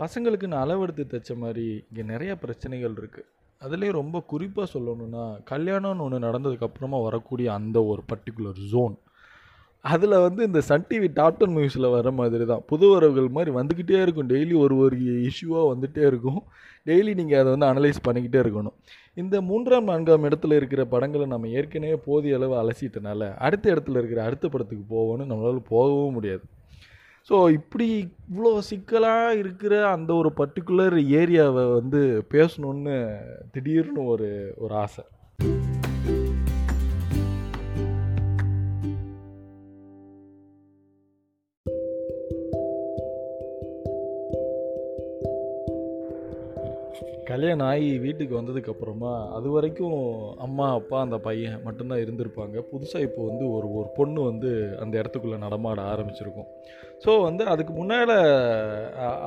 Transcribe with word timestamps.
பசங்களுக்குன்னு 0.00 0.62
அளவெடுத்து 0.62 1.04
தைச்ச 1.12 1.36
மாதிரி 1.36 1.66
இங்கே 1.88 2.02
நிறைய 2.12 2.32
பிரச்சனைகள் 2.44 2.96
இருக்குது 3.00 3.28
அதுலேயும் 3.60 3.98
ரொம்ப 4.00 4.20
குறிப்பாக 4.32 4.66
சொல்லணுன்னா 4.74 5.24
கல்யாணம்னு 5.52 6.04
ஒன்று 6.06 6.26
நடந்ததுக்கப்புறமா 6.26 6.98
வரக்கூடிய 7.06 7.48
அந்த 7.58 7.78
ஒரு 7.92 8.02
பர்டிகுலர் 8.12 8.60
ஜோன் 8.72 8.96
அதில் 9.84 10.22
வந்து 10.24 10.40
இந்த 10.46 10.60
சன் 10.60 10.86
டிவி 10.88 11.08
டாப் 11.18 11.36
டென் 11.38 11.54
நியூஸில் 11.56 11.86
வர 11.94 12.08
மாதிரி 12.10 12.44
தான். 12.46 12.62
புது 12.70 12.86
உறவுகள் 12.94 13.28
மாதிரி 13.36 13.50
வந்துக்கிட்டே 13.58 14.00
இருக்கும். 14.04 14.28
டெய்லி 14.32 14.54
ஒரு 14.62 14.74
ஒரு 14.84 14.96
இஷ்யூவாக 15.28 15.64
வந்துகிட்டே 15.72 16.02
இருக்கும். 16.10 16.40
டெய்லி 16.88 17.12
நீங்கள் 17.20 17.40
அதை 17.40 17.48
வந்து 17.54 17.68
அனலைஸ் 17.70 18.00
பண்ணிக்கிட்டே 18.08 18.40
இருக்கணும். 18.44 18.76
இந்த 19.22 19.36
மூன்றாம் 19.40 19.88
நான்காம் 19.90 20.26
இடத்துல 20.28 20.58
இருக்கிற 20.60 20.84
படங்களை 20.94 21.26
நம்ம 21.26 21.48
ஏற்கனவே 21.58 21.96
போதிய 22.08 22.38
அளவு 22.40 22.54
அலசிட்டனால 22.62 23.30
அடுத்த 23.46 23.74
இடத்துல 23.74 24.00
இருக்கிற 24.02 24.22
அடுத்த 24.24 24.48
படத்துக்கு 24.48 24.84
போவோன்னு 24.94 25.30
நம்மளால் 25.32 25.68
போகவும் 25.74 26.16
முடியாது. 26.18 26.44
ஸோ 27.28 27.50
இப்படி 27.50 27.86
இவ்வளோ 28.28 28.58
சிக்கலாக 28.58 29.34
இருக்கிற 29.34 29.88
அந்த 29.90 30.14
ஒரு 30.14 30.32
பர்டிகுலர் 30.36 30.96
ஏரியாவை 31.20 31.72
வந்து 31.72 32.00
பேசணுன்னு 32.30 32.96
திடீர்னு 33.52 34.04
ஒரு 34.04 34.28
ஒரு 34.56 34.74
ஆசை. 34.74 35.04
கல்யாணம் 47.40 47.68
ஆகி 47.72 47.86
வீட்டுக்கு 48.04 48.34
வந்ததுக்கப்புறமா 48.38 49.12
அது 49.36 49.48
வரைக்கும் 49.54 50.00
அம்மா 50.46 50.66
அப்பா 50.78 50.96
அந்த 51.04 51.16
பையன் 51.26 51.62
மட்டும்தான் 51.66 52.02
இருந்திருப்பாங்க. 52.02 52.56
புதுசாக 52.72 53.06
இப்போ 53.06 53.20
வந்து 53.28 53.44
ஒரு 53.56 53.68
ஒரு 53.78 53.88
பொண்ணு 53.98 54.20
வந்து 54.30 54.50
அந்த 54.82 54.94
இடத்துக்குள்ளே 55.00 55.38
நடமாட 55.44 55.80
ஆரம்பிச்சிருக்கும். 55.92 56.48
ஸோ 57.04 57.10
வந்து 57.26 57.42
அதுக்கு 57.52 57.72
முன்னால் 57.78 58.14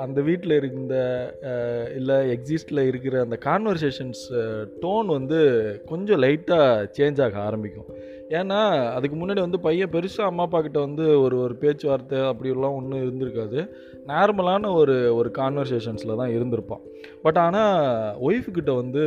அந்த 0.04 0.21
வீட்டில் 0.30 0.57
இருந்த 0.59 0.95
இல்லை 1.99 2.18
எக்ஸிஸ்டில் 2.35 2.88
இருக்கிற 2.90 3.18
அந்த 3.26 3.40
கான்வர்சேஷன்ஸ் 3.49 4.23
டோன் 4.84 5.10
வந்து 5.18 5.40
கொஞ்சம் 5.91 6.21
லைட்டாக 6.26 6.88
சேஞ்ச் 6.99 7.21
ஆக 7.27 7.40
ஆரம்பிக்கும். 7.49 7.90
ஏன்னா 8.39 8.59
அதுக்கு 8.95 9.15
முன்னாடி 9.17 9.41
வந்து 9.45 9.59
பையன் 9.65 9.91
பெருசாக 9.95 10.29
அம்மா 10.31 10.43
அப்பா 10.48 10.59
கிட்ட 10.62 10.79
வந்து 10.79 11.05
ஒரு 11.23 11.35
ஒரு 11.45 11.55
பேச்சுவார்த்தை 11.63 12.20
அப்படிலாம் 12.29 12.77
ஒன்றும் 12.79 13.03
இருந்திருக்காது. 13.03 13.59
நார்மலான 14.12 14.71
ஒரு 14.79 14.95
ஒரு 15.17 15.29
கான்வர்சேஷன்ஸில் 15.37 16.20
தான் 16.21 16.34
இருந்திருப்பான். 16.35 16.84
பட் 17.26 17.39
ஆனால் 17.43 17.76
ஒய்ஃப்கிட்ட 18.27 18.71
வந்து 18.81 19.04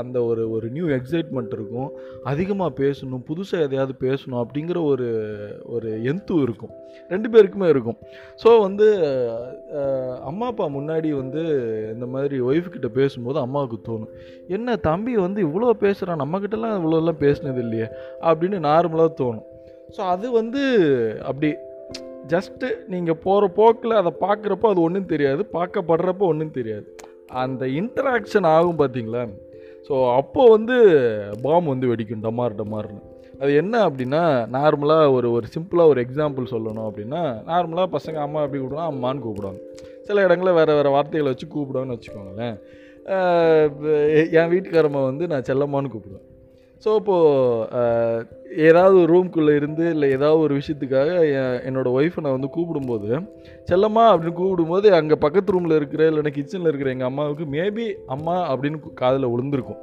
அந்த 0.00 0.16
ஒரு 0.24 0.42
ஒரு 0.56 0.66
நியூ 0.76 0.86
எக்ஸைட்மெண்ட் 0.96 1.54
இருக்கும். 1.58 1.90
அதிகமாக 2.32 2.72
பேசணும் 2.82 3.24
புதுசாக 3.30 3.66
எதையாவது 3.66 3.94
பேசணும் 4.06 4.40
அப்படிங்கிற 4.42 4.78
ஒரு 4.92 5.08
ஒரு 5.76 5.90
எந்து 6.12 6.36
இருக்கும். 6.46 6.72
ரெண்டு 7.12 7.28
பேருக்குமே 7.32 7.66
இருக்கும். 7.74 7.98
ஸோ 8.42 8.48
வந்து 8.66 8.86
அம்மா 10.30 10.46
அப்பா 10.52 10.66
முன்னாடி 10.78 11.10
வந்து 11.22 11.42
இந்த 11.94 12.06
மாதிரி 12.14 12.36
ஒய்ஃப்கிட்ட 12.50 12.88
பேசும்போது 13.00 13.38
அம்மாவுக்கு 13.44 13.78
தோணும். 13.88 14.12
என்ன 14.56 14.76
தம்பி 14.88 15.14
வந்து 15.26 15.40
இவ்வளோ 15.48 15.74
பேசுகிறான் 15.84 16.22
நம்மக்கிட்டலாம் 16.24 16.76
இவ்வளோலாம் 16.78 17.22
பேசினது 17.24 17.62
இல்லையே? 17.66 17.88
அப்படின்னு 18.30 18.58
நார்மலாக 18.68 19.10
தோணும். 19.20 19.48
ஸோ 19.96 20.00
அது 20.14 20.26
வந்து 20.40 20.62
அப்படி 21.28 21.50
ஜஸ்ட்டு 22.32 22.66
நீங்கள் 22.92 23.20
போகிற 23.26 23.44
போக்கில் 23.58 24.00
அதை 24.00 24.12
பார்க்குறப்போ 24.24 24.70
அது 24.72 24.80
ஒன்றும் 24.86 25.10
தெரியாது 25.12 25.42
பார்க்கப்படுறப்போ 25.58 26.24
ஒன்றும் 26.32 26.56
தெரியாது. 26.56 26.88
அந்த 27.42 27.62
இன்டராக்ஷன் 27.80 28.48
ஆகும் 28.56 28.80
பார்த்தீங்களா 28.80 29.22
ஸோ 29.88 29.94
அப்போது 30.20 30.52
வந்து 30.54 30.76
பாம் 31.44 31.70
வந்து 31.72 31.86
வெடிக்கும் 31.90 32.24
டமார் 32.26 32.58
டமார்னு. 32.60 33.00
அது 33.42 33.50
என்ன 33.60 33.74
அப்படின்னா 33.88 34.22
நார்மலாக 34.56 35.12
ஒரு 35.16 35.28
ஒரு 35.36 35.46
சிம்பிளாக 35.54 35.92
ஒரு 35.92 36.00
எக்ஸாம்பிள் 36.04 36.50
சொல்லணும் 36.54 36.88
அப்படின்னா 36.88 37.22
நார்மலாக 37.50 37.88
பசங்க 37.96 38.18
அம்மா 38.24 38.40
எப்படி 38.46 38.60
கூப்பிடுவாங்க 38.60 38.92
அம்மான்னு 38.94 39.24
கூப்பிடுவாங்க. 39.26 39.60
சில 40.08 40.22
இடங்களில் 40.26 40.58
வேறு 40.58 40.78
வேறு 40.78 40.94
வார்த்தைகளை 40.96 41.30
வச்சு 41.32 41.46
கூப்பிடுவாங்கன்னு 41.54 41.96
வச்சுக்கோங்களேன். 41.96 42.56
என் 44.38 44.52
வீட்டுக்காரம்மா 44.54 45.02
வந்து 45.10 45.26
நான் 45.32 45.46
செல்லம்மான்னு 45.50 45.92
கூப்பிடுவேன். 45.94 46.26
ஸோ 46.84 46.90
இப்போது 46.94 48.26
ஏதாவது 48.66 48.94
ஒரு 49.00 49.08
ரூம்குள்ளே 49.14 49.54
இருந்து 49.56 49.90
இல்லை 49.90 50.10
ஏதாவது 50.10 50.40
ஒரு 50.40 50.54
விஷயத்துக்காக 50.58 51.10
என் 51.38 51.58
என்னோடய 51.68 51.96
ஒய்ஃபை 51.98 52.20
நான் 52.20 52.36
வந்து 52.36 52.50
கூப்பிடும்போது 52.56 53.08
செல்லம்மா 53.70 54.04
அப்படின்னு 54.12 54.38
கூப்பிடும்போது 54.40 54.88
அங்கே 54.90 55.14
பக்கத்து 55.14 55.52
ரூமில் 55.52 55.76
இருக்கிற 55.76 56.10
இல்லைன்னா 56.10 56.32
கிச்சனில் 56.36 56.70
இருக்கிற 56.70 56.90
எங்கள் 56.90 57.06
அம்மாவுக்கு 57.06 57.44
மேபி 57.44 57.86
அம்மா 58.06 58.36
அப்படின்னு 58.52 58.78
காதில் 58.94 59.30
விழுந்திருக்கும். 59.32 59.80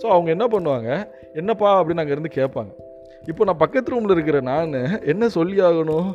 ஸோ 0.00 0.06
அவங்க 0.06 0.30
என்ன 0.30 0.46
பண்ணுவாங்க? 0.46 0.90
என்னப்பா? 1.34 1.70
அப்படின்னு 1.80 2.04
அங்கேருந்து 2.04 2.32
கேட்பாங்க. 2.38 2.72
இப்போ 3.28 3.44
நான் 3.44 3.62
பக்கத்து 3.64 3.90
ரூமில் 3.90 4.10
இருக்கிற 4.10 4.40
நான் 4.40 4.74
என்ன 5.04 5.28
சொல்லி 5.28 5.58
ஆகணும்? 5.60 6.08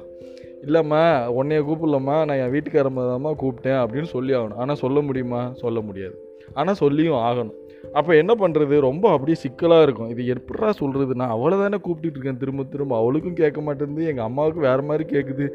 இல்லைம்மா 0.66 1.04
உன்னைய 1.40 1.62
கூப்பிடலம்மா 1.68 2.16
நான் 2.28 2.42
என் 2.44 2.54
வீட்டுக்காரம்மா 2.56 3.32
கூப்பிட்டேன் 3.44 3.80
அப்படின்னு 3.84 4.10
சொல்லி 4.16 4.34
ஆகணும். 4.40 4.60
ஆனால் 4.64 4.82
சொல்ல 4.84 5.00
முடியுமா? 5.08 5.42
சொல்ல 5.64 5.80
முடியாது. 5.88 6.16
ஆனால் 6.60 6.80
சொல்லியும் 6.84 7.20
ஆகணும். 7.30 7.58
அப்போ 8.00 8.12
என்ன 8.22 8.34
பண்ணுறது 8.42 8.76
ரொம்ப 8.88 9.06
அப்படியே 9.14 9.38
சிக்கலாக 9.44 9.86
இருக்கும். 9.86 10.10
இது 10.14 10.24
எப்படா 10.34 10.70
சொல்கிறது 10.82 11.14
நான் 11.22 11.34
அவளை 11.36 11.56
தானே 11.62 11.78
கூப்பிட்டுட்டு 11.86 12.18
இருக்கேன். 12.18 12.42
திரும்ப 12.42 12.64
திரும்ப 12.74 12.94
அவளுக்கும் 13.02 13.40
கேட்க 13.40 13.60
மாட்டேங்குது. 13.68 14.10
எங்கள் 14.12 14.28
அம்மாவுக்கு 14.30 14.62
வேறு 14.68 14.84
மாதிரி 14.90 15.06
கேட்குது 15.14 15.46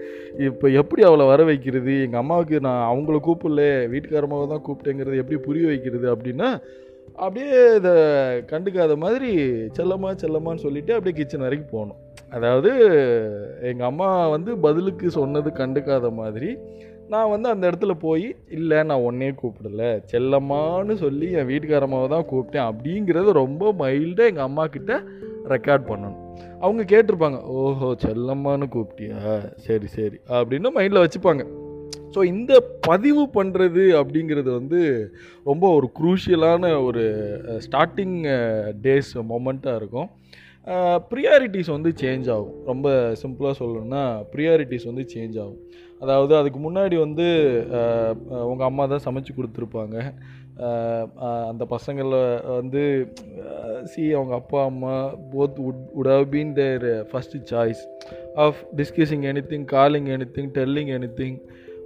இப்போ 0.48 0.68
எப்படி 0.80 1.04
அவளை 1.10 1.26
வர 1.32 1.44
வைக்கிறது? 1.50 1.94
எங்கள் 2.06 2.22
அம்மாவுக்கு 2.22 2.58
நான் 2.68 2.82
அவங்கள 2.92 3.20
கூப்பிடல. 3.28 3.62
வீட்டுக்காரமாக 3.92 4.48
தான் 4.54 4.64
கூப்பிட்டேங்கிறது 4.68 5.22
எப்படி 5.24 5.38
புரிய 5.46 5.66
வைக்கிறது 5.72 6.08
அப்படின்னா 6.14 6.50
அப்படியே 7.24 7.60
இதை 7.80 7.94
கண்டுக்காத 8.52 8.96
மாதிரி 9.04 9.30
செல்லம்மா 9.78 10.10
செல்லம்மான்னு 10.24 10.64
சொல்லிவிட்டு 10.66 10.96
அப்படியே 10.96 11.16
கிச்சன் 11.20 11.46
வரைக்கும் 11.46 11.74
போகணும். 11.76 12.00
அதாவது 12.32 12.70
எங்கள் 13.62 13.86
அம்மா 13.86 14.28
வந்து 14.28 14.58
பதிலுக்கு 14.58 15.10
சொன்னது 15.10 15.50
கண்டுக்காத 15.50 16.10
மாதிரி 16.10 16.56
நான் 17.08 17.30
வந்து 17.30 17.48
அந்த 17.48 17.70
இடத்துல 17.70 17.92
போய் 17.92 18.36
இல்லை 18.48 18.82
நான் 18.82 19.04
உன்னையே 19.08 19.32
கூப்பிடல. 19.32 20.02
செல்லம்மான்னு 20.12 20.94
சொல்லி 20.94 21.30
என் 21.32 21.48
வீட்டுக்காரம்மாவை 21.50 22.08
தான் 22.08 22.28
கூப்பிட்டேன். 22.30 22.68
அப்படிங்கிறது 22.70 23.32
ரொம்ப 23.32 23.72
மைல்டாக 23.72 24.30
எங்கள் 24.30 24.44
அம்மா 24.44 24.66
கிட்ட 24.66 25.02
ரெக்கார்ட் 25.48 25.84
பண்ணணும். 25.90 26.18
அவங்க 26.60 26.82
கேட்டிருப்பாங்க 26.82 27.42
ஓஹோ 27.42 27.94
செல்லம்மான்னு 28.04 28.66
கூப்பிட்டியா? 28.74 29.20
சரி 29.56 29.86
சரி. 29.86 30.18
அப்படின்னு 30.28 30.74
மைண்டில் 30.78 31.04
வச்சுப்பாங்க. 31.04 31.44
ஸோ 32.14 32.24
இந்த 32.24 32.52
பதிவு 32.80 33.22
பண்ணுறது 33.34 33.84
அப்படிங்கிறது 34.00 34.50
வந்து 34.50 35.12
ரொம்ப 35.44 35.74
ஒரு 35.74 35.90
குரூஷியலான 36.00 36.84
ஒரு 36.84 37.04
ஸ்டார்டிங் 37.66 38.18
டேஸ் 38.82 39.12
மொமெண்ட்டாக 39.32 39.76
இருக்கும். 39.76 40.10
ப்ரியாரிட்டிஸ் 41.10 41.70
வந்து 41.74 41.90
சேஞ்ச் 42.02 42.28
ஆகும். 42.34 42.54
ரொம்ப 42.70 42.88
சிம்பிளாக 43.22 43.54
சொல்லணும்னா 43.58 44.02
ப்ரியாரிட்டிஸ் 44.32 44.88
வந்து 44.90 45.04
சேஞ்ச் 45.12 45.36
ஆகும். 45.42 45.60
அதாவது 46.04 46.32
அதுக்கு 46.38 46.58
முன்னாடி 46.64 46.96
வந்து 47.04 47.26
உங்கள் 48.50 48.68
அம்மா 48.68 48.84
தான் 48.92 49.04
சமைச்சு 49.04 49.32
கொடுத்துருப்பாங்க. 49.36 49.96
அந்த 51.50 51.62
பசங்களை 51.74 52.20
வந்து 52.58 52.82
சி 53.92 54.02
அவங்க 54.18 54.34
அப்பா 54.40 54.60
அம்மா 54.70 54.94
both 55.34 55.58
would 55.68 55.82
would 55.98 56.10
have 56.14 56.26
been 56.34 56.52
their 56.60 56.86
first 57.10 57.40
choice 57.52 57.82
of 58.44 58.60
discussing 58.80 59.26
anything 59.52 59.66
calling 59.76 60.08
anything 60.38 60.50
telling 60.58 60.92
anything 61.20 61.38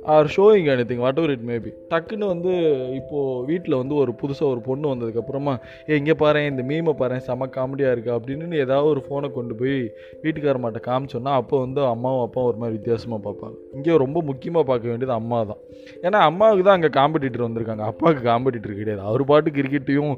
or 0.04 0.30
showing 0.36 0.68
anything 0.84 0.96
whatever 1.18 1.30
it 1.30 1.46
maybe 1.48 1.70
டக்குன்னு 1.90 2.26
வந்து 2.26 2.52
இப்போது 2.94 3.46
வீட்டில் 3.46 3.74
வந்து 3.74 3.94
ஒரு 3.94 4.12
புதுசாக 4.22 4.50
ஒரு 4.50 4.60
பொண்ணு 4.60 4.94
வந்ததுக்கப்புறமா 4.94 5.54
ஏ 5.90 5.96
இங்கே 5.96 6.14
பாரு 6.14 6.46
இந்த 6.46 6.62
மீமை 6.62 6.92
பாரு 6.92 7.20
செம 7.20 7.46
காமெடியாக 7.46 7.94
இருக்குது 7.94 8.16
அப்படின்னு 8.16 8.56
ஏதாவது 8.56 8.88
ஒரு 8.88 9.04
ஃபோனை 9.08 9.32
கொண்டு 9.32 9.54
போய் 9.54 9.76
வீட்டுக்காரமாட்ட 10.22 10.80
காமிச்சோன்னா 10.88 11.32
அப்போ 11.40 11.58
வந்து 11.58 11.84
அம்மாவும் 11.84 12.20
அப்பாவும் 12.20 12.48
ஒரு 12.48 12.56
மாதிரி 12.56 12.76
வித்தியாசமாக 12.78 13.20
பார்ப்பாங்க. 13.26 13.56
இங்கே 13.74 13.96
ரொம்ப 13.96 14.22
முக்கியமாக 14.22 14.66
பார்க்க 14.66 14.88
வேண்டியது 14.88 15.12
அம்மா 15.12 15.44
தான். 15.44 15.60
ஏன்னா 16.02 16.18
அம்மாவுக்கு 16.30 16.64
தான் 16.64 16.82
அங்கே 16.82 16.90
காம்படிட்டர் 17.00 17.46
வந்திருக்காங்க. 17.48 17.84
அப்பாவுக்கு 17.92 18.30
காம்படிட்டர் 18.30 18.78
கிடையாது. 18.80 19.00
அவர் 19.00 19.24
பாட்டு 19.24 19.50
கிரிக்கெட்டையும் 19.50 20.12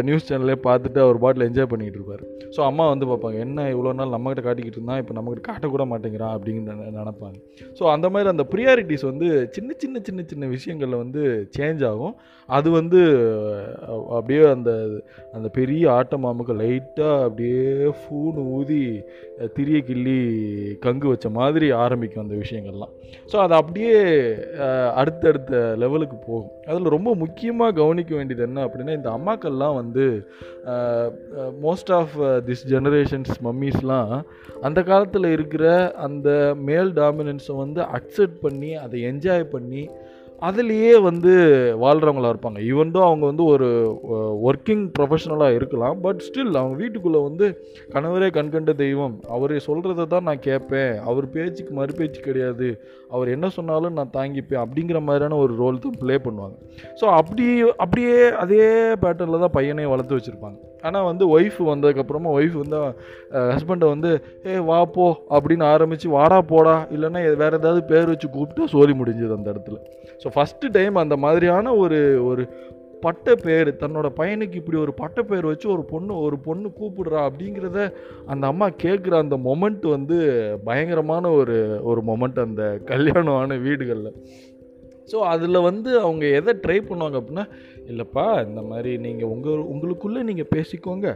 நியூஸ் 0.00 0.32
சேனல்லே 0.32 0.56
பார்த்துட்டு 0.68 1.00
அவர் 1.00 1.18
பாட்டில் 1.18 1.48
என்ஜாய் 1.48 1.70
பண்ணிக்கிட்டு 1.72 2.00
இருப்பார். 2.00 2.24
ஸோ 2.56 2.60
அம்மா 2.60 2.88
வந்து 2.88 3.06
பார்ப்பாங்க 3.06 3.38
என்ன 3.38 3.68
இவ்வளோ 3.74 3.94
நாள் 3.94 4.08
நம்மகிட்ட 4.08 4.42
காட்டிக்கிட்டு 4.46 4.78
இருந்தால் 4.80 4.98
இப்போ 4.98 5.14
நம்மகிட்ட 5.20 5.44
காட்டக்கூட 5.50 5.84
மாட்டேங்கிறான் 5.92 6.36
அப்படின்னு 6.36 6.62
நினை- 6.70 6.92
நினைப்பாங்க. 7.00 7.36
ஸோ 7.80 7.82
அந்த 7.90 8.10
மாதிரி 8.10 8.28
அந்த 8.28 8.46
ப்ரியாரிட்டிஸ் 8.54 8.99
வந்து 9.08 9.28
சின்ன 9.56 9.70
சின்ன 9.82 10.00
சின்ன 10.08 10.20
சின்ன 10.30 10.44
விஷயங்களில் 10.56 11.02
வந்து 11.02 11.22
சேஞ்ச் 11.56 11.82
ஆகும். 11.90 12.14
அது 12.48 12.68
வந்து 12.78 13.00
அப்படியே 14.16 14.42
அந்த 14.54 14.70
அந்த 15.36 15.48
பெரிய 15.58 15.82
ஆட்டமாமுக்கு 15.98 16.54
லைட்டாக 16.60 17.24
அப்படியே 17.26 17.66
ஃபூனு 18.00 18.42
ஊதி 18.58 18.82
திரிய 19.56 19.78
கிள்ளி 19.88 20.18
கங்கு 20.84 21.06
வச்ச 21.12 21.28
மாதிரி 21.38 21.66
ஆரம்பிக்கும் 21.84 22.24
அந்த 22.24 22.36
விஷயங்கள்லாம். 22.42 22.94
ஸோ 23.30 23.36
அது 23.44 23.54
அப்படியே 23.60 23.94
அடுத்தடுத்த 25.00 25.60
லெவலுக்கு 25.82 26.16
போகும். 26.28 26.50
அதில் 26.68 26.94
ரொம்ப 26.96 27.10
முக்கியமாக 27.22 27.76
கவனிக்க 27.80 28.12
வேண்டியது 28.16 28.44
என்ன 28.48 28.64
அப்படின்னா 28.66 28.96
இந்த 28.98 29.10
அம்மாக்கள்லாம் 29.18 29.78
வந்து 29.80 30.04
மோஸ்ட் 31.66 31.92
ஆஃப் 32.00 32.16
திஸ் 32.48 32.64
ஜெனரேஷன்ஸ் 32.74 33.32
மம்மீஸ்லாம் 33.46 34.12
அந்த 34.68 34.80
காலத்தில் 34.90 35.28
இருக்கிற 35.36 35.64
அந்த 36.06 36.28
மேல் 36.68 36.90
டாமினன்ஸை 37.00 37.56
வந்து 37.62 37.80
அக்செப்ட் 37.98 38.38
பண்ணி 38.44 38.70
அதை 38.84 38.89
அதை 38.90 39.00
என்ஜாய் 39.12 39.52
பண்ணி 39.56 39.84
அதுலேயே 40.48 40.92
வந்து 41.06 41.32
வாழ்கிறவங்களா 41.82 42.28
இருப்பாங்க. 42.32 42.58
ஈவன்தோ 42.68 43.00
அவங்க 43.06 43.24
வந்து 43.30 43.44
ஒரு 43.54 43.66
ஒர்க்கிங் 44.50 44.84
ப்ரொஃபஷனலாக 44.96 45.56
இருக்கலாம் 45.56 45.96
பட் 46.04 46.22
ஸ்டில் 46.26 46.58
அவங்க 46.60 46.76
வீட்டுக்குள்ளே 46.82 47.20
வந்து 47.26 47.46
கணவரே 47.94 48.28
கண்கண்ட 48.36 48.74
தெய்வம். 48.80 49.16
அவர் 49.36 49.54
சொல்கிறத 49.66 50.06
தான் 50.14 50.26
நான் 50.28 50.42
கேட்பேன். 50.46 50.94
அவர் 51.10 51.26
பேச்சுக்கு 51.34 51.74
மறுபேச்சு 51.80 52.22
கிடையாது. 52.28 52.70
அவர் 53.16 53.34
என்ன 53.34 53.50
சொன்னாலும் 53.58 53.98
நான் 53.98 54.14
தாங்கிப்பேன் 54.16 54.62
அப்படிங்கிற 54.64 55.00
மாதிரியான 55.08 55.40
ஒரு 55.44 55.52
ரோல் 55.62 55.82
தான் 55.84 56.00
ப்ளே 56.04 56.16
பண்ணுவாங்க. 56.28 56.56
ஸோ 57.02 57.06
அப்படி 57.20 57.48
அப்படியே 57.84 58.16
அதே 58.44 58.64
பேட்டர்னில் 59.04 59.44
தான் 59.46 59.56
பையனையும் 59.58 59.94
வளர்த்து 59.94 60.18
வச்சுருப்பாங்க. 60.18 60.58
ஆனால் 60.82 61.08
வந்து 61.10 61.24
ஒய்ஃப் 61.36 61.60
வந்ததுக்கப்புறமா 61.72 62.32
ஒய்ஃப் 62.38 62.56
வந்து 62.62 62.78
ஹஸ்பண்டை 63.52 63.88
வந்து 63.94 64.10
ஏ 64.46 64.56
வா 64.70 64.80
போ 64.96 65.06
அப்படின்னு 65.36 65.64
ஆரம்பித்து 65.74 66.16
வாடா 66.18 66.40
போடா 66.52 66.76
இல்லைன்னா 66.96 67.22
வேறு 67.44 67.60
ஏதாவது 67.60 67.82
பேர் 67.84 68.12
வச்சு 68.12 68.28
கூப்பிட்டு 68.30 68.72
சோரி 68.74 68.94
முடிஞ்சது 69.00 69.38
அந்த 69.38 69.48
இடத்துல. 69.52 69.78
ஸோ 70.24 70.30
ஃபஸ்ட்டு 70.36 70.74
டைம் 70.78 71.02
அந்த 71.04 71.16
மாதிரியான 71.16 71.74
ஒரு 71.76 72.00
ஒரு 72.30 72.44
பட்ட 73.04 73.34
பேர் 73.34 73.68
தன்னோட 73.82 74.06
பையனுக்கு 74.16 74.58
இப்படி 74.60 74.78
ஒரு 74.78 74.92
பட்ட 74.94 75.22
பேர் 75.22 75.46
வச்சு 75.50 75.66
ஒரு 75.74 75.84
பொண்ணு 75.92 76.12
ஒரு 76.20 76.36
பொண்ணு 76.38 76.68
கூப்பிடுறா 76.80 77.20
அப்படிங்கிறத 77.28 77.78
அந்த 78.32 78.44
அம்மா 78.46 78.66
கேட்குற 78.84 79.14
அந்த 79.24 79.36
மொமெண்ட் 79.46 79.86
வந்து 79.96 80.16
பயங்கரமான 80.64 81.30
ஒரு 81.30 81.56
ஒரு 81.82 82.02
மொமெண்ட் 82.06 82.40
அந்த 82.44 82.64
கல்யாணமான 82.90 83.56
வீடுகளில். 83.66 84.12
ஸோ 85.12 85.18
அதில் 85.32 85.64
வந்து 85.68 85.90
அவங்க 86.00 86.24
எதை 86.38 86.52
ட்ரை 86.64 86.76
பண்ணுவாங்க 86.88 87.16
அப்படின்னா 87.20 87.46
இல்லைப்பா 87.90 88.46
இந்த 88.46 88.62
மாதிரி 88.62 88.98
நீங்கள் 88.98 89.28
உங்கள் 89.28 89.64
உங்களுக்குள்ளே 89.72 90.22
நீங்கள் 90.22 90.50
பேசிக்கோங்க. 90.54 91.08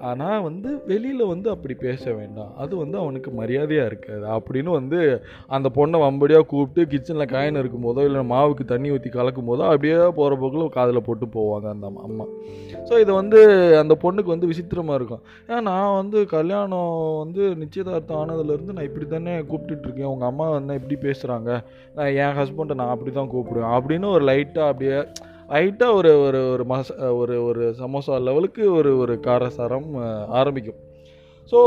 ஆனால் 0.00 0.42
வந்து 0.42 0.82
வெளியில் 0.86 1.24
வந்து 1.24 1.50
அப்படி 1.50 1.74
பேச 1.74 2.12
வேண்டாம். 2.12 2.52
அது 2.56 2.76
வந்து 2.76 2.98
அவனுக்கு 2.98 3.30
மரியாதையாக 3.30 3.86
இருக்காது. 3.86 4.24
அப்படின்னு 4.36 4.70
வந்து 4.70 4.98
அந்த 5.46 5.70
பொண்ணை 5.74 5.98
வம்படியாக 5.98 6.46
கூப்பிட்டு 6.46 6.82
கிச்சனில் 6.92 7.32
காயின் 7.32 7.58
இருக்கும் 7.58 7.84
போதோ 7.84 8.04
இல்லை 8.04 8.20
மாவுக்கு 8.30 8.64
தண்ணி 8.64 8.90
ஊற்றி 8.90 9.10
கலக்கும் 9.10 9.48
போதோ 9.48 9.62
அப்படியே 9.64 9.94
போகிற 10.10 10.36
போக்கில் 10.36 10.68
காதில் 10.68 11.02
போட்டு 11.02 11.26
போவாங்க 11.26 11.68
அந்த 11.68 11.86
அம்மா- 12.06 12.28
ஸோ 12.88 13.00
இது 13.00 13.12
வந்து 13.12 13.40
அந்த 13.78 13.96
பொண்ணுக்கு 14.02 14.34
வந்து 14.34 14.46
விசித்திரமாக 14.46 14.94
இருக்கும். 14.94 15.22
ஏன்னா 15.48 15.60
நான் 15.60 15.94
வந்து 15.94 16.26
கல்யாணம் 16.26 17.18
வந்து 17.18 17.56
நிச்சயதார்த்தம் 17.56 18.20
ஆனதுலேருந்து 18.22 18.72
நான் 18.72 18.84
இப்படி 18.84 19.06
தானே 19.06 19.38
கூப்பிட்டுட்ருக்கேன் 19.42 20.12
உங்கள் 20.14 20.28
அம்மா 20.28 20.54
என்ன 20.54 20.74
இப்படி 20.74 21.10
பேசுகிறாங்க 21.10 21.50
நான் 21.94 22.14
என் 22.14 22.36
ஹஸ்பண்டை 22.40 22.74
நான் 22.74 22.88
அப்படி 22.88 23.12
தான் 23.12 23.30
கூப்பிடுவேன். 23.30 23.76
அப்படின்னு 23.76 24.10
ஒரு 24.10 24.24
லைட்டாக 24.24 24.68
அப்படியே 24.68 24.98
லைட்டாக 25.48 25.98
ஒரு 25.98 26.10
ஒரு 26.26 26.40
ஒரு 26.50 26.64
மச 26.68 27.10
ஒரு 27.20 27.36
ஒரு 27.44 27.64
சமோசா 27.80 28.16
லெவலுக்கு 28.28 28.64
ஒரு 28.72 28.90
ஒரு 28.98 29.14
காரசாரம் 29.26 29.88
ஆரம்பிக்கும். 30.40 30.80
ஸோ 31.52 31.60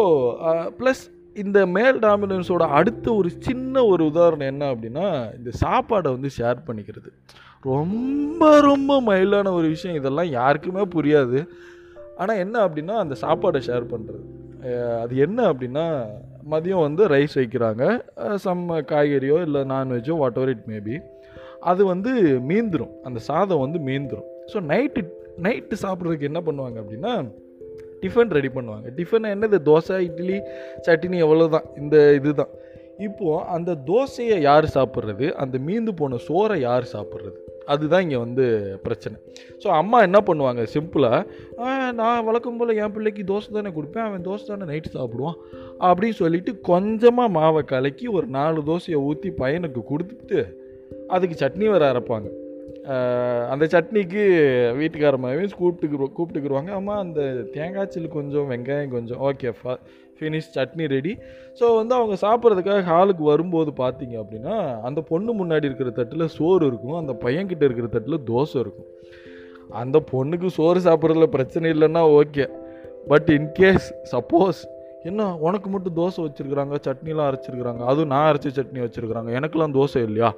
ப்ளஸ் 0.80 1.04
இந்த 1.36 1.60
மேல் 1.66 1.98
டாமினன்ஸோட 2.00 2.64
அடுத்த 2.80 3.08
ஒரு 3.14 3.30
சின்ன 3.40 3.84
ஒரு 3.86 4.04
உதாரணம் 4.12 4.52
என்ன 4.52 4.74
அப்படின்னா 4.74 5.08
இந்த 5.38 5.52
சாப்பாடை 5.64 6.10
வந்து 6.16 6.30
ஷேர் 6.38 6.60
பண்ணிக்கிறது. 6.68 7.10
ரொம்ப 7.64 8.62
ரொம்ப 8.62 9.02
மைல்டான 9.02 9.54
ஒரு 9.54 9.68
விஷயம். 9.68 9.98
இதெல்லாம் 10.00 10.32
யாருக்குமே 10.40 10.86
புரியாது. 10.96 11.40
ஆனால் 12.18 12.38
என்ன 12.38 12.56
அப்படின்னா 12.68 12.96
அந்த 13.04 13.16
சாப்பாடை 13.22 13.62
ஷேர் 13.70 13.86
பண்ணுறது 13.94 14.24
அது 15.02 15.16
என்ன 15.18 15.40
அப்படின்னா 15.52 15.86
மதியம் 16.52 16.86
வந்து 16.88 17.04
ரைஸ் 17.08 17.36
வைக்கிறாங்க. 17.42 17.84
சம் 18.46 18.64
காய்கறியோ 18.92 19.38
இல்லை 19.48 19.62
நான்வெஜ்ஜோ 19.74 20.16
வாட் 20.22 20.38
எவர் 20.40 20.50
இட் 20.50 20.66
மேபி 20.68 20.96
அது 21.72 21.82
வந்து 21.94 22.12
மீந்துடும் 22.52 22.94
அந்த 23.08 23.20
சாதம் 23.30 23.64
வந்து 23.66 23.80
மீந்துடும் 23.90 24.30
ஸோ 24.52 24.58
நைட்டு 24.72 25.02
நைட்டு 25.46 25.76
சாப்பிட்றதுக்கு 25.84 26.30
என்ன 26.32 26.42
பண்ணுவாங்க 26.48 26.78
அப்படின்னா 26.84 27.14
டிஃபன் 28.04 28.36
ரெடி 28.38 28.50
பண்ணுவாங்க. 28.56 28.88
டிஃபன் 28.98 29.32
என்னது? 29.34 29.58
தோசை 29.70 29.96
இட்லி 30.08 30.38
சட்னி 30.88 31.18
எவ்வளோதான் 31.26 31.68
இந்த 31.82 31.96
இதுதான். 32.20 32.52
இப்போது 33.06 33.46
அந்த 33.56 33.72
தோசையை 33.90 34.38
யார் 34.50 34.66
சாப்பிட்றது? 34.76 35.26
அந்த 35.44 35.56
மீந்து 35.68 35.92
போன 36.02 36.20
சோறை 36.28 36.58
யார் 36.68 36.86
சாப்பிட்றது? 36.94 37.38
அதுதான் 37.74 38.04
இங்கே 38.06 38.20
வந்து 38.24 38.46
பிரச்சனை. 38.86 39.16
ஸோ 39.62 39.68
அம்மா 39.80 39.98
என்ன 40.08 40.20
பண்ணுவாங்க? 40.28 40.64
சிம்பிளாக 40.74 41.94
நான் 42.00 42.26
வழக்கம் 42.28 42.60
போல் 42.60 42.78
என் 42.82 42.94
பிள்ளைக்கு 42.96 43.24
தோசை 43.32 43.50
தானே 43.58 43.72
கொடுப்பேன். 43.78 44.06
அவன் 44.10 44.28
தோசை 44.28 44.46
தானே 44.52 44.68
நைட்டு 44.72 44.92
சாப்பிடுவான். 44.98 45.40
அப்படின்னு 45.88 46.18
சொல்லிட்டு 46.24 46.54
கொஞ்சமாக 46.72 47.36
மாவை 47.40 47.64
கலக்கி 47.74 48.08
ஒரு 48.18 48.30
நாலு 48.38 48.62
தோசையை 48.70 49.00
ஊற்றி 49.10 49.32
பையனுக்கு 49.42 49.84
கொடுத்துட்டு 49.92 50.42
அதுக்கு 51.14 51.36
சட்னி 51.42 51.66
வேறு 51.74 51.86
அரைப்பாங்க 51.92 52.30
அந்த 53.52 53.66
சட்னிக்கு 53.74 54.24
வீட்டுக்காரமாவே 54.80 55.46
கூப்பிட்டுக்கு 55.60 55.98
கூப்பிட்டுக்குருவாங்க. 56.18 56.72
ஆமாம் 56.80 57.02
அந்த 57.04 57.22
தேங்காய் 57.56 57.92
சில்லு 57.94 58.10
கொஞ்சம் 58.18 58.50
வெங்காயம் 58.52 58.94
கொஞ்சம். 58.96 59.20
Okay 59.28 59.54
finish 60.18 60.50
chutney 60.58 60.86
ready 60.94 61.14
so 61.60 61.66
வந்து 61.78 61.94
அவங்க 62.00 62.16
சாப்பிட்றதுக்காக 62.26 62.84
ஹாலுக்கு 62.92 63.24
வரும்போது 63.32 63.72
பார்த்தீங்க 63.82 64.16
அப்படின்னா 64.22 64.56
அந்த 64.88 65.00
பொண்ணு 65.10 65.34
முன்னாடி 65.42 65.70
இருக்கிற 65.70 65.92
தட்டில் 66.00 66.34
சோறு 66.38 66.64
இருக்கும். 66.70 66.98
அந்த 67.02 67.14
பையன்கிட்ட 67.24 67.64
இருக்கிற 67.70 67.90
தட்டில் 67.96 68.26
தோசை 68.32 68.58
இருக்கும். 68.64 68.90
அந்த 69.82 69.98
பொண்ணுக்கு 70.12 70.50
சோறு 70.60 70.82
சாப்பிட்றதுல 70.88 71.28
பிரச்சனை 71.36 71.70
இல்லைன்னா 71.76 72.04
ஓகே 72.22 72.46
பட் 73.12 73.30
இன்கேஸ் 73.38 73.88
சப்போஸ் 74.14 74.62
என்ன 75.10 75.26
உனக்கு 75.48 75.70
மட்டும் 75.74 75.98
தோசை 76.02 76.20
வச்சுருக்குறாங்க 76.26 76.76
சட்னிலாம் 76.88 77.28
அரைச்சிருக்கிறாங்க. 77.30 77.82
அதுவும் 77.92 78.12
நான் 78.14 78.28
அரைச்ச 78.30 78.52
சட்னி 78.60 78.80
வச்சுருக்குறாங்க. 78.86 79.32
எனக்கெல்லாம் 79.40 79.76
தோசை 79.80 80.02
இல்லையா? 80.10 80.32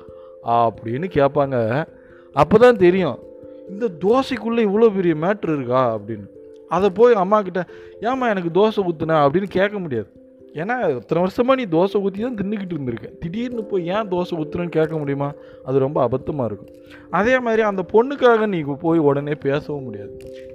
அப்படின்னு 0.47 1.07
கேட்பாங்க. 1.13 1.87
அப்போ 2.33 2.57
தான் 2.57 2.77
தெரியும் 2.77 3.19
இந்த 3.69 3.85
தோசைக்குள்ளே 4.01 4.63
இவ்வளோ 4.69 4.95
பெரிய 4.95 5.13
மேட்ரு 5.21 5.55
இருக்கா 5.55 5.97
அப்படின்னு. 5.97 6.27
அதை 6.69 6.89
போய் 6.89 7.13
அம்மா 7.13 7.41
கிட்ட 7.41 7.65
ஏம்மா 8.01 8.29
எனக்கு 8.29 8.49
தோசை 8.59 8.85
ஊற்றுன 8.89 9.17
அப்படின்னு 9.25 9.49
கேட்க 9.49 9.79
முடியாது. 9.79 10.16
ஏன்னா 10.61 10.75
இத்தனை 10.99 11.21
வருஷமாக 11.23 11.57
நீ 11.59 11.65
தோசை 11.73 11.97
ஊற்றி 12.01 12.21
தான் 12.21 12.37
தின்னுக்கிட்டு 12.39 12.75
இருந்திருக்க. 12.75 13.07
திடீர்னு 13.21 13.63
போய் 13.71 13.89
ஏன் 13.95 14.09
தோசை 14.13 14.33
ஊற்றுறேன்னு 14.41 14.75
கேட்க 14.77 14.97
முடியுமா? 14.97 15.29
அது 15.67 15.77
ரொம்ப 15.85 15.99
அபத்தமாக 16.07 16.49
இருக்கும். 16.49 16.73
அதே 17.19 17.39
மாதிரி 17.39 17.61
அந்த 17.69 17.85
பொண்ணுக்காக 17.93 18.47
நீ 18.53 18.59
போய் 18.85 18.99
உடனே 19.09 19.35
பேசவும் 19.47 19.85
முடியாது. 19.87 20.13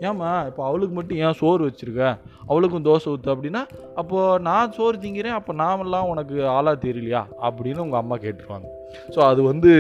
ஏம்மா 0.08 0.30
இப்போ 0.50 0.62
அவளுக்கு 0.68 0.94
மட்டும் 0.98 1.18
ஏன் 1.18 1.38
சோறு 1.40 1.62
வச்சுருக்க? 1.68 2.04
அவளுக்கும் 2.50 2.86
தோசை 2.88 3.08
ஊற்று 3.12 3.34
அப்படின்னா 3.34 3.62
அப்போது 4.00 4.42
நான் 4.48 4.72
சோறு 4.76 4.96
திங்கிறேன் 5.02 5.38
அப்போ 5.38 5.52
நாமெல்லாம் 5.52 6.10
உனக்கு 6.12 6.36
ஆளாக 6.56 6.76
தெரியலையா? 6.86 7.24
அப்படின்னு 7.48 7.84
உங்கள் 7.86 8.02
அம்மா 8.02 8.16
கேட்டுருவாங்க. 8.16 8.68
ஸோ 9.14 9.20
அது 9.28 9.42
வந்து 9.42 9.70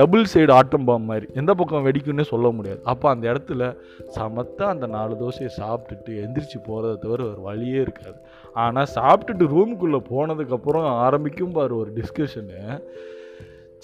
டபுள் 0.00 0.24
சைடு 0.32 0.52
ஆட்டம் 0.52 0.84
பாம் 0.88 1.08
மாதிரி. 1.10 1.26
எந்த 1.34 1.54
பக்கம் 1.54 1.86
வெடிக்கும்னே 1.86 2.26
சொல்ல 2.32 2.50
முடியாது. 2.50 2.80
அப்போ 2.92 3.06
அந்த 3.10 3.32
இடத்துல 3.32 3.70
சமத்தாக 4.16 4.74
அந்த 4.74 4.86
நாலு 4.86 5.14
தோசையை 5.22 5.50
சாப்பிட்டுட்டு 5.60 6.12
எந்திரிச்சு 6.24 6.58
போகிறத 6.68 6.92
தவிர 7.04 7.22
ஒரு 7.32 7.40
வழியே 7.40 7.80
இருக்காது. 7.80 8.18
ஆனால் 8.64 8.92
சாப்பிட்டுட்டு 8.94 9.44
ரூமுக்குள்ளே 9.54 10.00
போனதுக்கப்புறம் 10.12 10.88
ஆரம்பிக்கும் 11.04 11.56
பாரு 11.58 11.74
ஒரு 11.82 11.90
டிஸ்கஷனு 11.98 12.60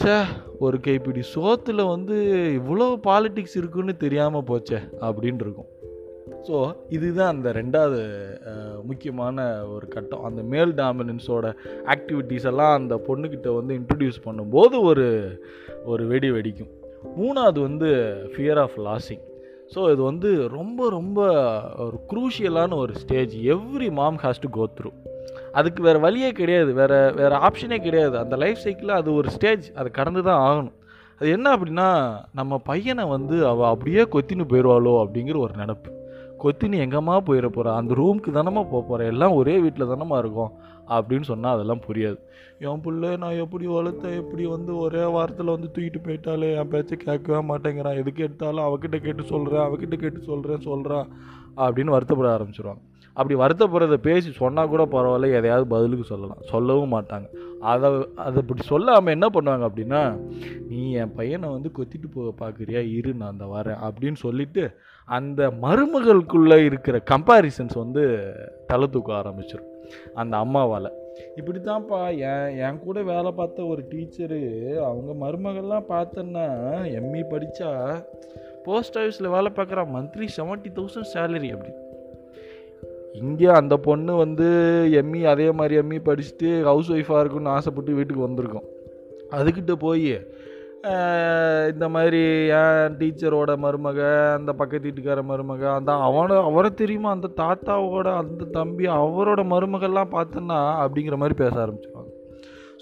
சே 0.01 0.15
ஒரு 0.65 0.77
கைப்பிடி 0.81 1.23
சோத்தில் 1.35 1.91
வந்து 1.95 2.17
இவ்வளோ 2.59 2.87
பாலிட்டிக்ஸ் 3.09 3.57
இருக்குன்னு 3.61 3.95
தெரியாமல் 4.05 4.47
போச்சே 4.51 4.79
அப்படின்னு 5.07 5.45
இருக்கும். 5.47 5.71
ஸோ 6.47 6.57
இதுதான் 6.97 7.33
அந்த 7.35 7.49
ரெண்டாவது 7.59 8.01
முக்கியமான 8.89 9.45
ஒரு 9.75 9.87
கட்டம். 9.89 10.25
அந்த 10.29 10.43
மேல் 10.53 10.73
டாமினன்ஸோட 10.81 11.47
ஆக்டிவிட்டீஸ் 11.95 12.47
எல்லாம் 12.53 12.75
அந்த 12.81 12.95
பொண்ணுக்கிட்ட 13.09 13.51
வந்து 13.59 13.75
இன்ட்ரடியூஸ் 13.81 14.25
பண்ணும்போது 14.27 14.79
ஒரு 14.91 15.07
ஒரு 15.93 16.05
வெடி 16.13 16.31
வெடிக்கும். 16.31 16.73
மூணாவது 17.19 17.61
வந்து 17.69 17.91
ஃபியர் 18.33 18.61
ஆஃப் 18.65 18.79
லாஸிங் 18.89 19.23
ஸோ 19.75 19.81
இது 19.93 20.03
வந்து 20.03 20.31
ரொம்ப 20.57 20.89
ரொம்ப 20.97 21.19
ஒரு 21.85 21.97
குரூஷியலான 22.11 22.77
ஒரு 22.85 22.95
stage 23.03 23.35
every 23.55 23.89
mom 23.99 24.19
has 24.25 24.43
to 24.45 24.51
go 24.59 24.65
through 24.79 24.91
அதுக்கு 25.59 25.81
வேறு 25.87 25.99
வழியே 26.05 26.31
கிடையாது. 26.41 26.71
வேறு 26.81 26.99
வேறு 27.21 27.35
ஆப்ஷனே 27.47 27.79
கிடையாது. 27.87 28.15
அந்த 28.19 28.35
லைஃப் 28.43 28.63
சைக்கிளில் 28.65 28.99
அது 28.99 29.11
ஒரு 29.15 29.29
ஸ்டேஜ் 29.37 29.65
அதை 29.81 29.89
கடந்து 29.99 30.23
தான் 30.29 30.43
ஆகணும். 30.49 30.77
அது 31.21 31.31
என்ன 31.37 31.49
அப்படின்னா 31.57 31.89
நம்ம 32.39 32.59
பையனை 32.71 33.05
வந்து 33.15 33.37
அவள் 33.51 33.71
அப்படியே 33.73 34.05
கொத்தின்னு 34.15 34.45
போயிடுவாளோ 34.53 34.95
அப்படிங்கிற 35.03 35.39
ஒரு 35.47 35.55
நினப்பு 35.63 35.91
கொத்தினு 36.43 36.83
எங்கம்மா 36.85 37.17
போயிட 37.27 37.49
போகிறா 37.49 37.73
அந்த 37.81 37.95
ரூமுக்கு 37.95 38.31
தானம்மா 38.39 38.63
போக 38.71 38.83
போகிறேன் 38.89 39.11
எல்லாம் 39.15 39.37
ஒரே 39.41 39.55
வீட்டில் 39.65 39.91
தானம்மா 39.93 40.17
இருக்கும். 40.19 40.53
அப்படின்னு 40.97 41.29
சொன்னால் 41.31 41.57
அதெல்லாம் 41.57 41.85
புரியாது. 41.89 42.19
என் 42.69 42.83
பிள்ளை 42.85 43.11
நான் 43.23 43.41
எப்படி 43.45 43.67
வளர்த்தேன் 43.67 44.19
எப்படி 44.23 44.45
வந்து 44.55 44.73
ஒரே 44.85 45.05
வாரத்தில் 45.17 45.55
வந்து 45.55 45.71
தூக்கிட்டு 45.75 46.01
போயிட்டாலே 46.07 46.49
என் 46.61 46.73
பேச்சை 46.75 46.97
கேட்கவே 46.99 47.41
மாட்டேங்கிறான். 47.51 48.01
எதுக்கு 48.03 48.25
எடுத்தாலும் 48.27 48.67
அவகிட்ட 48.69 48.99
கேட்டு 49.07 49.25
சொல்கிறேன் 49.33 49.67
அவகிட்ட 49.67 49.99
கேட்டு 50.05 50.23
சொல்கிறேன் 50.31 50.67
சொல்கிறான் 50.71 51.09
அப்படின்னு 51.65 51.95
வருத்தப்பட 51.97 52.31
ஆரம்பிச்சிருவாங்க. 52.37 52.83
அப்படி 53.17 53.35
வருத்தப்படுறத 53.41 53.97
பேசி 54.07 54.29
சொன்னால் 54.39 54.71
கூட 54.73 54.83
பரவாயில்ல 54.93 55.29
எதையாவது 55.39 55.67
பதிலுக்கு 55.73 56.05
சொல்லலாம். 56.11 56.39
சொல்லவும் 56.53 56.95
மாட்டாங்க. 56.95 57.27
அதை 57.73 57.89
அதை 58.27 58.37
இப்படி 58.43 58.63
சொல்லாமல் 58.71 59.15
என்ன 59.17 59.27
பண்ணுவாங்க 59.35 59.65
அப்படின்னா 59.69 60.03
நீ 60.69 60.81
என் 61.03 61.15
பையனை 61.19 61.49
வந்து 61.57 61.71
கொத்திட்டு 61.79 62.09
போக 62.15 62.31
பார்க்குறியா 62.43 62.83
இரு 62.99 63.13
நான் 63.15 63.35
அந்த 63.35 63.49
வரேன். 63.57 63.83
அப்படின்னு 63.89 64.21
சொல்லிவிட்டு 64.27 64.65
அந்த 65.09 65.51
மருமகளுக்குள்ளே 65.65 66.59
இருக்கிற 66.71 66.99
கம்பேரிசன்ஸ் 67.13 67.77
வந்து 67.83 68.05
தலை 68.71 68.89
தூக்க 68.95 69.13
ஆரம்பிச்சிடும் 69.21 69.69
அந்த 70.15 70.37
அம்மாவால். 70.37 70.91
இப்படி 71.37 71.59
தான்ப்பா 71.59 72.01
என் 72.19 72.59
என் 72.59 72.79
கூட 72.79 73.03
வேலை 73.03 73.31
பார்த்த 73.31 73.65
ஒரு 73.65 73.83
டீச்சரு 73.91 74.41
அவங்க 74.77 75.27
மருமகள்லாம் 75.27 75.89
பார்த்தேன்னா 75.89 76.47
எம்இ 76.99 77.23
படித்தா 77.31 77.71
போஸ்ட் 78.65 78.99
ஆஃபீஸில் 78.99 79.31
வேலை 79.31 79.53
பார்க்குறா 79.57 79.85
மந்த்லி 79.95 80.29
செவன்ட்டி 80.37 80.71
தௌசண்ட் 80.75 81.11
சேலரி 81.15 81.53
அப்படி. 81.53 81.73
இங்கே 83.13 83.47
அந்த 83.47 83.77
பொண்ணு 83.77 84.17
வந்து 84.17 84.47
எம்இ 84.93 85.23
அதே 85.25 85.51
மாதிரி 85.51 85.77
எம்இ 85.79 86.01
படிச்சுட்டு 86.05 86.63
ஹவுஸ் 86.63 86.93
ஒய்ஃபாக 86.93 87.21
இருக்குன்னு 87.21 87.49
ஆசைப்பட்டு 87.49 87.93
வீட்டுக்கு 87.93 88.29
வந்திருக்கோம். 88.29 88.69
அதுக்கிட்ட 89.31 89.73
போய் 89.73 90.21
இந்த 91.73 91.87
மாதிரி 91.95 92.21
என் 92.61 92.95
டீச்சரோட 93.01 93.53
மருமக 93.65 93.99
அந்த 94.37 94.53
பக்கத்து 94.61 94.87
வீட்டுக்கார 94.87 95.21
மருமக 95.29 95.63
அந்த 95.75 95.93
அவனை 96.07 96.37
அவரை 96.49 96.71
தெரியுமா? 96.81 97.11
அந்த 97.17 97.29
தாத்தாவோட 97.43 98.09
அந்த 98.23 98.49
தம்பி 98.57 98.87
அவரோட 99.03 99.43
மருமகள்லாம் 99.53 100.15
பார்த்தோன்னா 100.17 100.59
அப்படிங்கிற 100.85 101.19
மாதிரி 101.23 101.37
பேச 101.43 101.55
ஆரம்பிச்சிருவாங்க. 101.65 102.11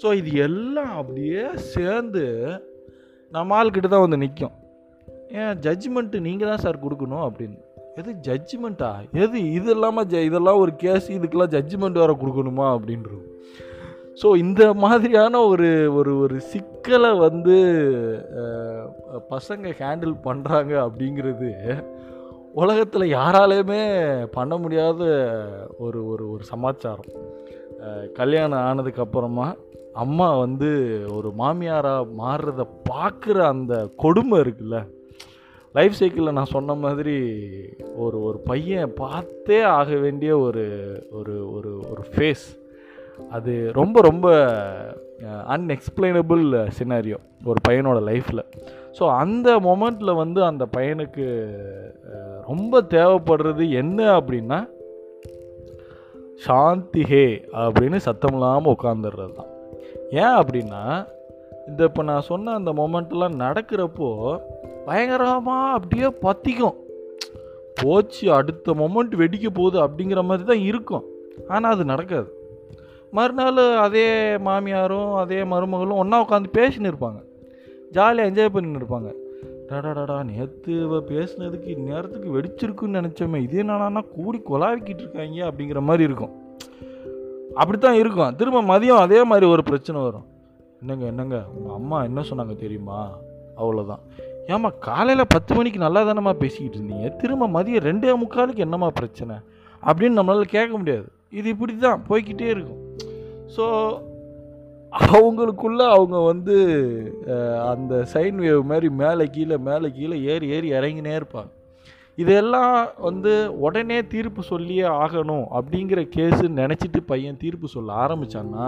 ஸோ 0.01 0.07
இது 0.21 0.31
எல்லாம் 0.47 0.93
அப்படியே 1.01 1.43
சேர்ந்து 1.73 2.25
நம்ம 3.31 3.55
ஆள்கிட்ட 3.59 3.87
தான் 3.87 4.05
வந்து 4.05 4.21
நிற்கும் 4.23 4.55
ஏன் 5.41 5.59
ஜட்ஜ்மெண்ட்டு 5.67 6.25
நீங்கள் 6.27 6.51
தான் 6.51 6.63
சார் 6.65 6.83
கொடுக்கணும் 6.85 7.25
அப்படின்னு. 7.27 7.59
எது 7.99 8.11
ஜட்ஜ்மெண்ட்டா 8.27 8.91
எது 9.23 9.37
இது 9.59 9.69
இல்லாமல் 9.75 10.09
ஜ 10.11 10.25
இதெல்லாம் 10.29 10.61
ஒரு 10.63 10.73
கேஸ் 10.83 11.07
இதுக்கெல்லாம் 11.17 11.53
ஜட்ஜ்மெண்ட் 11.55 12.01
வேறு 12.03 12.21
கொடுக்கணுமா 12.21 12.67
அப்படின்றது. 12.75 13.23
ஸோ 14.21 14.27
இந்த 14.43 14.61
மாதிரியான 14.83 15.41
ஒரு 15.53 15.69
ஒரு 15.99 16.11
ஒரு 16.23 16.37
சிக் 16.51 16.70
சிக்கலை 16.83 17.09
வந்து 17.17 17.55
பசங்க 19.29 19.65
ஹேண்டில் 19.79 20.13
பண்ணுறாங்க 20.23 20.71
அப்படிங்கிறது 20.85 21.49
உலகத்தில் 22.53 23.13
யாராலையுமே 23.13 23.81
பண்ண 24.31 24.53
முடியாத 24.57 25.01
ஒரு 25.79 25.99
ஒரு 26.07 26.23
ஒரு 26.31 26.43
சமாச்சாரம். 26.43 27.11
கல்யாணம் 28.13 28.63
ஆனதுக்கப்புறமா 28.69 29.47
அம்மா 29.93 30.29
வந்து 30.37 30.71
ஒரு 31.17 31.31
மாமியாராக 31.37 32.09
மாறுறத 32.21 32.65
பார்க்குற 32.89 33.37
அந்த 33.53 33.75
கொடுமை 33.97 34.39
இருக்குல்ல? 34.39 34.79
லைஃப் 35.75 35.99
சைக்கிளில் 35.99 36.37
நான் 36.39 36.53
சொன்ன 36.55 36.79
மாதிரி 36.85 37.17
ஒரு 37.97 38.19
ஒரு 38.23 38.41
பையன் 38.51 38.93
பார்த்தே 38.95 39.61
ஆக 39.77 39.95
வேண்டிய 39.95 40.31
ஒரு 40.47 40.65
ஒரு 41.11 41.37
ஒரு 41.53 41.73
ஒரு 41.91 42.03
ஃபேஸ். 42.15 42.49
அது 43.31 43.53
ரொம்ப 43.73 44.01
ரொம்ப 44.01 44.27
அன்எக்ஸ்பிளைனபிள் 45.23 46.69
சினாரியோ 46.79 47.17
ஒரு 47.45 47.59
பையனோட 47.69 47.99
லைஃப்பில் 48.09 48.43
ஸோ 48.99 49.03
அந்த 49.09 49.59
மொமெண்ட்டில் 49.59 50.13
வந்து 50.13 50.43
அந்த 50.43 50.65
பையனுக்கு 50.77 51.25
ரொம்ப 52.45 52.81
தேவைப்படுறது 52.81 53.69
என்ன 53.69 54.19
அப்படின்னா 54.19 54.67
சாந்தி 56.45 57.03
ஹே 57.03 57.41
அப்படின்னு 57.51 57.95
சத்தம் 57.95 58.33
இல்லாமல் 58.33 58.73
உட்காந்துடுறது 58.75 59.33
தான். 59.33 59.51
ஏன் 60.11 60.37
அப்படின்னா 60.41 61.07
இந்த 61.67 61.83
இப்போ 61.83 62.03
நான் 62.03 62.21
சொன்ன 62.21 62.53
அந்த 62.53 62.71
மொமெண்ட்லாம் 62.71 63.41
நடக்கிறப்போ 63.45 64.37
பயங்கரமாக 64.85 65.73
அப்படியே 65.73 66.07
பற்றிக்கும் 66.07 66.77
போச்சு 67.83 68.33
அடுத்த 68.33 68.73
மொமெண்ட் 68.73 69.13
வெடிக்க 69.15 69.47
போகுது 69.49 69.77
அப்படிங்கிற 69.87 70.23
மாதிரி 70.23 70.43
தான் 70.47 70.65
இருக்கும். 70.69 71.05
ஆனால் 71.47 71.71
அது 71.71 71.85
நடக்காது. 71.85 72.29
மறுநாள் 73.11 73.77
அதே 73.77 74.37
மாமியாரும் 74.37 75.15
அதே 75.15 75.43
மருமகளும் 75.43 75.95
ஒன்றா 75.95 76.27
உட்காந்து 76.27 76.45
பேசின்னு 76.53 76.93
இருப்பாங்க. 76.93 77.23
ஜாலியாக 77.91 78.29
என்ஜாய் 78.29 78.55
பண்ணின்னு 78.55 78.81
இருப்பாங்க. 78.81 79.13
டடாடா 79.67 80.23
நேற்று 80.23 80.81
இவ 80.81 80.97
பேசுனதுக்கு 80.97 81.75
இந்நேரத்துக்கு 81.77 82.29
வெடிச்சிருக்குன்னு 82.37 82.99
நினச்சோமே 82.99 83.35
இதே 83.35 83.61
என்னன்னா 83.61 84.01
கூடி 84.01 84.41
கொலாவிக்கிட்டு 84.49 84.99
இருக்காங்க 84.99 85.51
அப்படிங்கிற 85.51 85.81
மாதிரி 85.81 86.03
இருக்கும். 86.03 86.29
அப்படித்தான் 87.55 87.93
இருக்கும். 87.93 88.35
திரும்ப 88.35 88.61
மதியம் 88.61 88.97
அதே 88.97 89.23
மாதிரி 89.23 89.45
ஒரு 89.45 89.63
பிரச்சனை 89.63 90.01
வரும். 90.01 90.25
என்னங்க 90.79 91.05
என்னங்க? 91.05 91.43
உங்கள் 91.57 91.73
அம்மா 91.73 92.03
என்ன 92.03 92.21
சொன்னாங்க 92.21 92.55
தெரியுமா? 92.55 93.17
அவ்வளோதான் 93.57 93.99
ஏம்மா 94.47 94.71
காலையில் 94.79 95.25
பத்து 95.27 95.55
மணிக்கு 95.55 95.79
நல்லா 95.79 96.03
தானம்மா 96.03 96.33
பேசிக்கிட்டு 96.33 96.77
இருந்தீங்க? 96.77 97.15
திரும்ப 97.15 97.47
மதியம் 97.47 97.85
ரெண்டே 97.89 98.15
முக்காலுக்கு 98.15 98.55
என்னம்மா 98.55 98.89
பிரச்சனை? 98.89 99.35
அப்படின்னு 99.85 100.21
நம்மளால் 100.21 100.41
கேட்க 100.41 100.77
முடியாது. 100.77 101.05
இது 101.29 101.49
இப்படி 101.49 101.77
தான் 101.77 102.03
போய்க்கிட்டே 102.09 102.41
இருக்கும். 102.41 102.90
ஸோ 103.55 103.65
அவங்களுக்குள்ள 105.15 105.81
அவங்க 105.95 106.17
வந்து 106.31 106.55
அந்த 107.71 107.93
சைன் 108.13 108.39
வேவ் 108.45 108.69
மாதிரி 108.71 108.87
மேலே 109.01 109.25
கீழே 109.35 109.57
மேலே 109.67 109.89
கீழே 109.97 110.15
ஏறி 110.31 110.47
ஏறி 110.55 110.69
இறங்கினே 110.77 111.13
இருப்பாங்க. 111.19 111.51
இதெல்லாம் 112.21 112.73
வந்து 113.07 113.33
உடனே 113.65 113.97
தீர்ப்பு 114.13 114.41
சொல்லியே 114.49 114.87
ஆகணும் 115.03 115.45
அப்படிங்கிற 115.57 116.01
கேஸு 116.15 116.45
நினச்சிட்டு 116.61 116.99
பையன் 117.11 117.41
தீர்ப்பு 117.43 117.67
சொல்ல 117.75 117.93
ஆரம்பித்தான்னா 118.03 118.67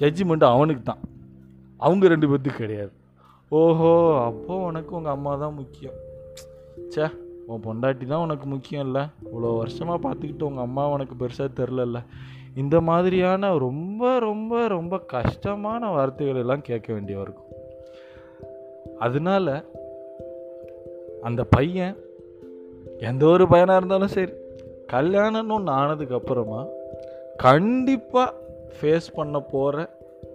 ஜட்ஜ்மெண்ட் 0.00 0.46
அவனுக்கு 0.54 0.82
தான். 0.90 1.02
அவங்க 1.86 2.10
ரெண்டு 2.14 2.28
பேர்த்துக்கு 2.30 2.62
கிடையாது. 2.64 2.92
ஓஹோ 3.52 3.92
அப்போ 4.28 4.52
உனக்கு 4.70 4.92
உங்கள் 4.98 5.14
அம்மா 5.16 5.32
தான் 5.44 5.56
முக்கியம். 5.60 5.96
ச்சே 6.92 7.06
உன் 7.48 7.64
பொண்டாட்டி 7.66 8.04
தான் 8.12 8.24
உனக்கு 8.26 8.46
முக்கியம் 8.54 8.84
இல்லை 8.86 9.02
இவ்வளோ 9.28 9.48
வருஷமாக 9.62 9.98
பார்த்துக்கிட்டு 10.06 10.48
உங்கள் 10.50 10.66
அம்மா 10.68 10.84
உனக்கு 10.94 11.14
பெருசாக 11.22 11.50
தெரிலல்ல. 11.60 12.00
இந்த 12.56 12.80
மாதிரியான 12.80 13.58
ரொம்ப 13.58 14.18
ரொம்ப 14.18 14.68
ரொம்ப 14.68 14.98
கஷ்டமான 14.98 15.90
வார்த்தைகள் 15.90 16.36
எல்லாம் 16.36 16.62
கேட்க 16.62 16.92
வேண்டியவா 16.92 17.20
இருக்கும். 17.20 17.50
அதனால 18.98 19.62
அந்த 21.22 21.44
பையன் 21.44 21.96
எந்த 22.98 23.26
ஒரு 23.26 23.48
பையனாக 23.48 23.76
இருந்தாலும் 23.76 24.08
சரி 24.08 24.32
கல்யாணம்னு 24.92 25.52
ஒன்று 25.52 25.72
ஆனதுக்கப்புறமா 25.72 26.66
கண்டிப்பாக 27.36 28.34
ஃபேஸ் 28.80 29.14
பண்ண 29.14 29.40
போகிற 29.40 29.88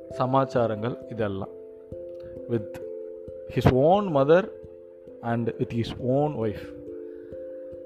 சமாச்சாரங்கள் 0.10 0.98
இதெல்லாம். 1.10 1.56
With 2.48 2.82
his 3.56 3.74
own 3.74 4.16
mother 4.16 4.50
and 5.22 5.58
with 5.58 5.72
his 5.74 6.02
own 6.02 6.36
wife 6.42 6.76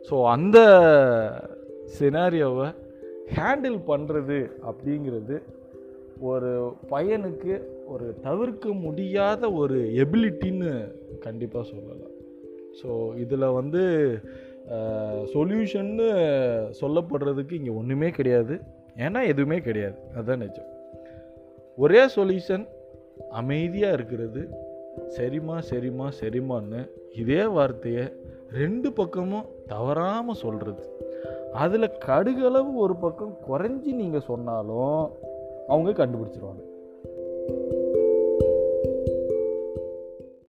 so 0.10 0.26
அந்த 0.26 0.60
சினாரியோவை 2.00 2.76
ஹேண்டில் 3.36 3.80
பண்ணுறது 3.92 4.40
அப்படிங்கிறது 4.70 5.36
ஒரு 6.30 6.50
பையனுக்கு 6.90 7.54
ஒரு 7.94 8.08
தவிர்க்க 8.26 8.74
முடியாத 8.86 9.52
ஒரு 9.62 9.78
எபிலிட்டின்னு 10.04 10.72
கண்டிப்பாக 11.26 11.66
சொல்லலாம். 11.72 12.16
ஸோ 12.80 12.90
இதில் 13.24 13.56
வந்து 13.60 13.84
சொல்யூஷன்னு 15.34 16.10
சொல்லப்படுறதுக்கு 16.82 17.54
இங்கே 17.60 17.74
ஒன்றுமே 17.80 18.10
கிடையாது. 18.10 18.56
ஏன்னா 19.06 19.22
எதுவுமே 19.34 19.58
கிடையாது. 19.68 19.98
அதுதான் 20.16 20.44
நிஜம். 20.46 20.70
ஒரே 21.84 22.04
சொல்யூஷன் 22.18 22.66
அமைதியாக 23.42 23.98
இருக்கிறது. 23.98 24.42
சரிம்மா 25.18 25.58
சரிம்மா 25.72 26.08
சரிம்மான்னு 26.22 26.82
இதே 27.22 27.44
வார்த்தையை 27.56 28.06
ரெண்டு 28.60 28.90
பக்கமும் 29.00 29.50
தவறாமல் 29.74 30.42
சொல்கிறது 30.44 30.84
அதில் 31.54 31.98
கடுகளவு 32.08 32.76
ஒரு 32.76 32.96
பக்கம் 32.96 33.38
குறைஞ்சி 33.50 33.92
நீங்கள் 33.94 34.22
சொன்னாலும் 34.22 35.12
அவங்க 35.68 36.06
கண்டுபிடிச்சிருவாங்க. 36.06 36.64